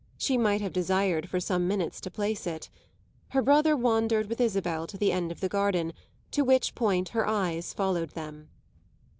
[0.17, 2.71] She might have desired for some minutes to place it.
[3.29, 5.93] Her brother wandered with Isabel to the end of the garden,
[6.31, 8.49] to which point her eyes followed them.